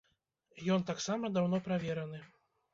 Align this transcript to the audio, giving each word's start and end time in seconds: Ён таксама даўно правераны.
Ён 0.77 0.87
таксама 0.89 1.33
даўно 1.37 1.63
правераны. 1.71 2.27